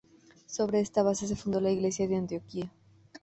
Sobre 0.47 0.79
esta 0.79 1.03
base, 1.03 1.27
se 1.27 1.35
fundó 1.35 1.61
la 1.61 1.69
iglesia 1.69 2.07
de 2.07 2.15
Antioquía. 2.15 2.73